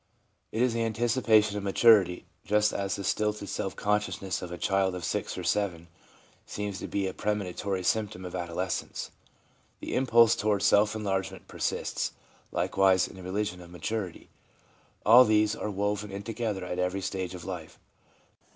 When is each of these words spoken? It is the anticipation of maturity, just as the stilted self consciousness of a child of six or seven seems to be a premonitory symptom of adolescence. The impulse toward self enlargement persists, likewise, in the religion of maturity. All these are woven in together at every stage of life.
It 0.51 0.63
is 0.63 0.73
the 0.73 0.81
anticipation 0.83 1.57
of 1.59 1.63
maturity, 1.63 2.25
just 2.43 2.73
as 2.73 2.95
the 2.95 3.03
stilted 3.03 3.49
self 3.49 3.75
consciousness 3.75 4.41
of 4.41 4.51
a 4.51 4.57
child 4.57 4.95
of 4.95 5.03
six 5.05 5.37
or 5.37 5.43
seven 5.43 5.89
seems 6.47 6.79
to 6.79 6.87
be 6.87 7.05
a 7.05 7.13
premonitory 7.13 7.83
symptom 7.83 8.25
of 8.25 8.33
adolescence. 8.33 9.11
The 9.79 9.93
impulse 9.93 10.35
toward 10.35 10.63
self 10.63 10.95
enlargement 10.95 11.47
persists, 11.47 12.13
likewise, 12.51 13.07
in 13.07 13.15
the 13.15 13.21
religion 13.21 13.61
of 13.61 13.69
maturity. 13.69 14.31
All 15.05 15.23
these 15.23 15.55
are 15.55 15.69
woven 15.69 16.09
in 16.11 16.23
together 16.23 16.65
at 16.65 16.79
every 16.79 17.01
stage 17.01 17.35
of 17.35 17.45
life. 17.45 17.77